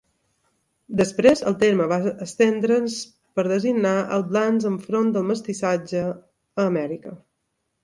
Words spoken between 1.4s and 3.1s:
el terme va estendre's